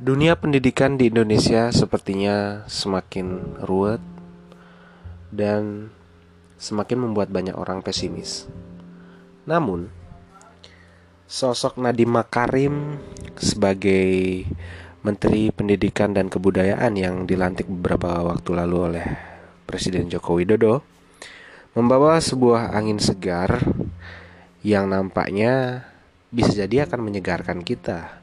[0.00, 4.00] Dunia pendidikan di Indonesia sepertinya semakin ruwet
[5.28, 5.92] dan
[6.56, 8.48] semakin membuat banyak orang pesimis.
[9.44, 9.92] Namun,
[11.28, 12.96] sosok Nadiem Makarim
[13.36, 14.48] sebagai
[15.04, 19.06] Menteri Pendidikan dan Kebudayaan yang dilantik beberapa waktu lalu oleh
[19.68, 20.80] Presiden Joko Widodo
[21.76, 23.68] membawa sebuah angin segar
[24.64, 25.84] yang nampaknya
[26.32, 28.19] bisa jadi akan menyegarkan kita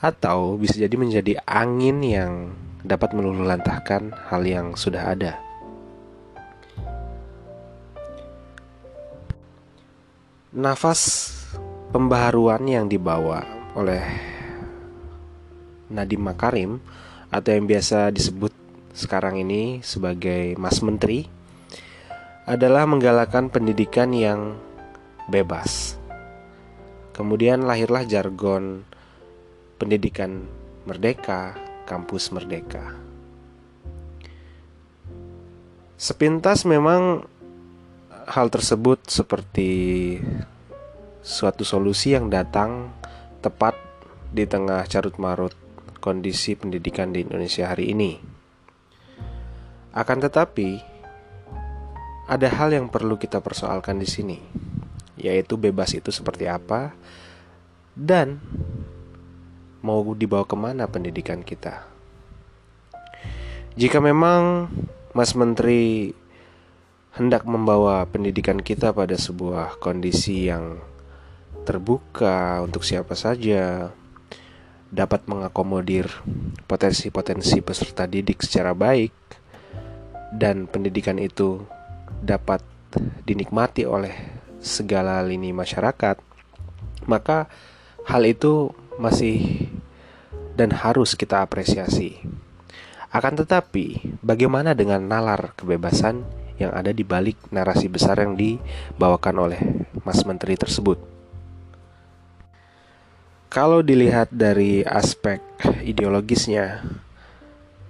[0.00, 2.32] atau bisa jadi menjadi angin yang
[2.80, 5.36] dapat meluluhlantahkan hal yang sudah ada.
[10.50, 11.30] Nafas
[11.92, 13.44] pembaharuan yang dibawa
[13.76, 14.02] oleh
[15.92, 16.82] Nadiem Makarim
[17.30, 18.50] atau yang biasa disebut
[18.90, 21.30] sekarang ini sebagai Mas Menteri
[22.50, 24.58] adalah menggalakkan pendidikan yang
[25.30, 25.94] bebas.
[27.14, 28.82] Kemudian lahirlah jargon
[29.80, 30.44] pendidikan
[30.84, 31.56] merdeka,
[31.88, 32.92] kampus merdeka.
[35.96, 37.24] Sepintas memang
[38.28, 39.72] hal tersebut seperti
[41.24, 42.92] suatu solusi yang datang
[43.40, 43.72] tepat
[44.28, 45.56] di tengah carut marut
[46.04, 48.20] kondisi pendidikan di Indonesia hari ini.
[49.96, 50.80] Akan tetapi,
[52.30, 54.38] ada hal yang perlu kita persoalkan di sini,
[55.18, 56.94] yaitu bebas itu seperti apa,
[57.92, 58.38] dan
[59.80, 61.84] mau dibawa ke mana pendidikan kita.
[63.78, 64.68] Jika memang
[65.16, 66.12] Mas Menteri
[67.16, 70.78] hendak membawa pendidikan kita pada sebuah kondisi yang
[71.66, 73.90] terbuka untuk siapa saja,
[74.90, 76.10] dapat mengakomodir
[76.66, 79.14] potensi-potensi peserta didik secara baik,
[80.34, 81.62] dan pendidikan itu
[82.22, 82.62] dapat
[83.26, 84.14] dinikmati oleh
[84.58, 86.18] segala lini masyarakat,
[87.06, 87.46] maka
[88.06, 89.68] hal itu masih
[90.58, 92.18] dan harus kita apresiasi.
[93.10, 96.22] Akan tetapi, bagaimana dengan nalar kebebasan
[96.62, 99.60] yang ada di balik narasi besar yang dibawakan oleh
[100.06, 101.00] Mas Menteri tersebut?
[103.50, 105.42] Kalau dilihat dari aspek
[105.82, 106.86] ideologisnya,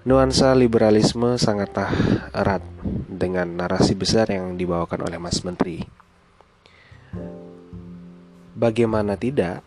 [0.08, 1.92] nuansa liberalisme sangatlah
[2.32, 2.64] erat
[3.04, 5.84] dengan narasi besar yang dibawakan oleh Mas Menteri.
[8.56, 9.60] Bagaimana tidak,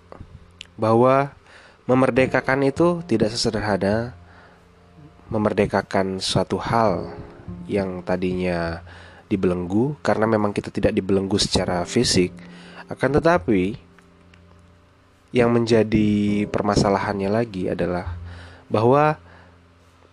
[0.80, 1.32] bahwa
[1.86, 4.16] memerdekakan itu tidak sesederhana
[5.28, 7.12] memerdekakan suatu hal
[7.68, 8.86] yang tadinya
[9.28, 12.32] dibelenggu karena memang kita tidak dibelenggu secara fisik
[12.88, 13.80] akan tetapi
[15.34, 18.14] yang menjadi permasalahannya lagi adalah
[18.70, 19.18] bahwa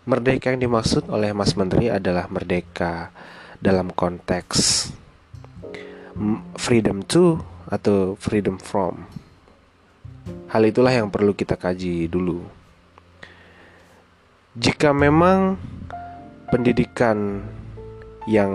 [0.09, 3.12] merdeka yang dimaksud oleh Mas Menteri adalah merdeka
[3.60, 4.88] dalam konteks
[6.56, 7.37] freedom to
[7.69, 9.04] atau freedom from
[10.50, 12.42] Hal itulah yang perlu kita kaji dulu.
[14.58, 15.54] Jika memang
[16.50, 17.46] pendidikan
[18.26, 18.52] yang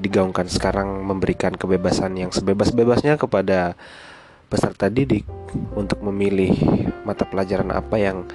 [0.00, 3.76] digaungkan sekarang memberikan kebebasan yang sebebas-bebasnya kepada
[4.48, 5.28] peserta didik
[5.76, 6.54] untuk memilih
[7.04, 8.26] mata pelajaran apa yang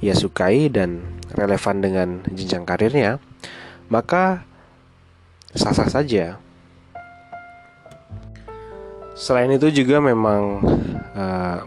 [0.00, 3.18] ia sukai dan relevan dengan jenjang karirnya,
[3.88, 4.44] maka
[5.56, 6.36] sah-sah saja.
[9.16, 10.60] Selain itu juga memang
[11.16, 11.60] uh,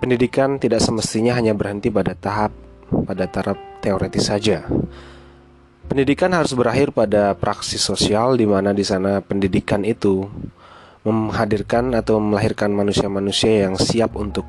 [0.00, 2.56] Pendidikan tidak semestinya hanya berhenti pada tahap
[2.90, 4.66] pada taraf teoretis saja.
[5.90, 10.24] Pendidikan harus berakhir pada praksis sosial di mana di sana pendidikan itu
[11.02, 14.46] menghadirkan atau melahirkan manusia-manusia yang siap untuk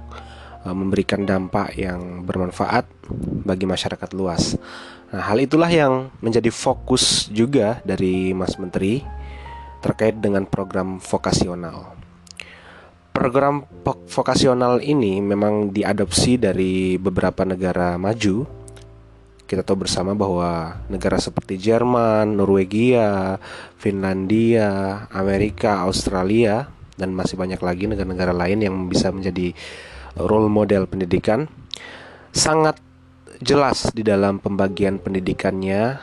[0.63, 2.85] uh, memberikan dampak yang bermanfaat
[3.47, 4.59] bagi masyarakat luas.
[5.12, 9.03] Nah, hal itulah yang menjadi fokus juga dari Mas Menteri
[9.81, 11.97] terkait dengan program vokasional.
[13.22, 13.62] Program
[14.09, 18.50] vokasional ini memang diadopsi dari beberapa negara maju.
[19.46, 23.38] Kita tahu bersama bahwa negara seperti Jerman, Norwegia,
[23.78, 26.66] Finlandia, Amerika, Australia,
[26.98, 29.54] dan masih banyak lagi negara-negara lain yang bisa menjadi
[30.18, 31.45] role model pendidikan
[32.34, 32.81] sangat
[33.38, 36.01] jelas di dalam pembagian pendidikannya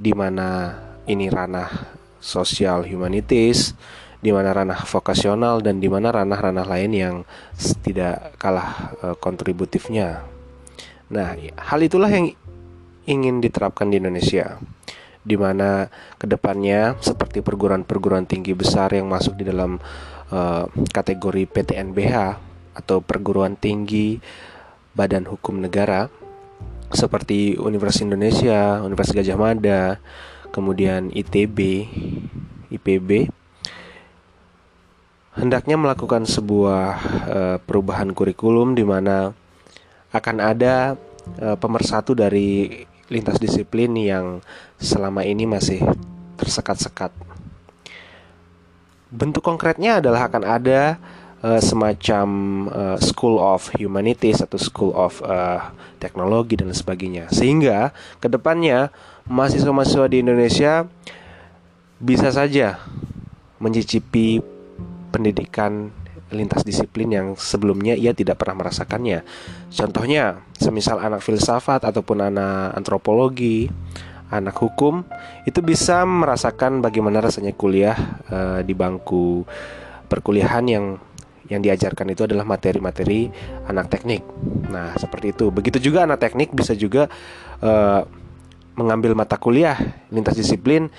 [0.00, 1.68] di mana ini ranah
[2.24, 3.76] sosial humanities,
[4.24, 7.14] di mana ranah vokasional dan di mana ranah-ranah lain yang
[7.84, 10.24] tidak kalah uh, kontributifnya.
[11.12, 12.32] Nah, hal itulah yang
[13.04, 14.56] ingin diterapkan di Indonesia,
[15.20, 19.76] di mana ke depannya seperti perguruan-perguruan tinggi besar yang masuk di dalam
[20.32, 22.16] uh, kategori PTNBH
[22.80, 24.24] atau perguruan tinggi
[24.96, 26.08] Badan Hukum Negara
[26.88, 29.82] seperti Universitas Indonesia, Universitas Gajah Mada,
[30.48, 31.58] kemudian ITB,
[32.72, 33.43] IPB
[35.34, 36.86] hendaknya melakukan sebuah
[37.26, 39.34] uh, perubahan kurikulum di mana
[40.14, 40.94] akan ada
[41.42, 44.40] uh, pemersatu dari lintas disiplin yang
[44.78, 45.82] selama ini masih
[46.38, 47.10] tersekat-sekat.
[49.14, 50.98] Bentuk konkretnya adalah akan ada
[51.42, 52.26] uh, semacam
[52.70, 57.30] uh, School of Humanities atau School of uh, Teknologi dan sebagainya.
[57.30, 58.90] Sehingga ke depannya
[59.26, 60.86] mahasiswa-mahasiswa di Indonesia
[62.02, 62.82] bisa saja
[63.62, 64.53] mencicipi
[65.14, 65.94] pendidikan
[66.34, 69.22] lintas disiplin yang sebelumnya ia tidak pernah merasakannya.
[69.70, 73.70] Contohnya, semisal anak filsafat ataupun anak antropologi,
[74.34, 75.06] anak hukum
[75.46, 77.94] itu bisa merasakan bagaimana rasanya kuliah
[78.26, 79.46] uh, di bangku
[80.10, 80.98] perkuliahan yang
[81.44, 83.28] yang diajarkan itu adalah materi-materi
[83.68, 84.24] anak teknik.
[84.72, 85.52] Nah, seperti itu.
[85.52, 87.06] Begitu juga anak teknik bisa juga
[87.60, 88.02] uh,
[88.74, 89.76] mengambil mata kuliah
[90.10, 90.90] lintas disiplin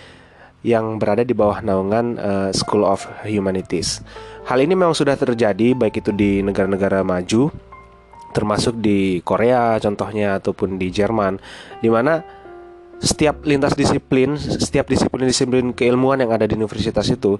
[0.65, 4.01] yang berada di bawah naungan uh, School of Humanities.
[4.49, 7.53] Hal ini memang sudah terjadi baik itu di negara-negara maju
[8.35, 11.39] termasuk di Korea contohnya ataupun di Jerman
[11.79, 12.19] di mana
[12.99, 17.39] setiap lintas disiplin, setiap disiplin-disiplin keilmuan yang ada di universitas itu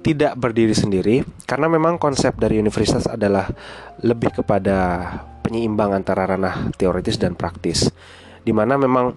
[0.00, 3.52] tidak berdiri sendiri karena memang konsep dari universitas adalah
[4.00, 5.04] lebih kepada
[5.44, 7.92] penyeimbang antara ranah teoritis dan praktis.
[8.40, 9.12] Di mana memang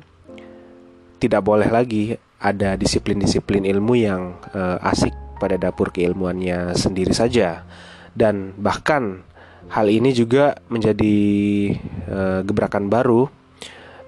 [1.24, 7.64] tidak boleh lagi ada disiplin-disiplin ilmu yang uh, asik pada dapur keilmuannya sendiri saja
[8.12, 9.24] dan bahkan
[9.72, 11.16] hal ini juga menjadi
[12.12, 13.32] uh, gebrakan baru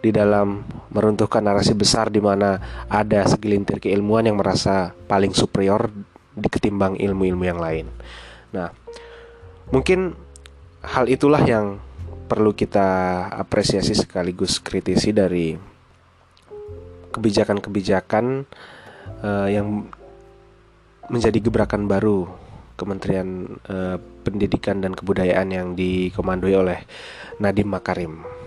[0.03, 0.61] di dalam
[0.93, 2.61] meruntuhkan narasi besar di mana
[2.91, 5.89] ada segelintir keilmuan yang merasa paling superior
[6.35, 7.87] di ketimbang ilmu-ilmu yang lain.
[8.53, 8.69] Nah,
[9.73, 10.13] mungkin
[10.85, 11.81] hal itulah yang
[12.29, 12.85] perlu kita
[13.33, 15.57] apresiasi sekaligus kritisi dari
[17.15, 18.43] kebijakan-kebijakan
[19.23, 19.87] uh, yang
[21.07, 22.27] menjadi gebrakan baru
[22.75, 23.95] Kementerian uh,
[24.27, 26.79] Pendidikan dan Kebudayaan yang dikomandoi oleh
[27.39, 28.44] Nadiem Makarim.